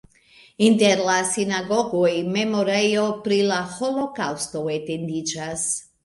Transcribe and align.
Inter 0.67 1.01
la 1.07 1.17
sinagogoj 1.33 2.13
memorejo 2.37 3.03
pri 3.27 3.37
la 3.51 3.59
holokaŭsto 3.75 4.63
etendiĝas. 4.77 5.67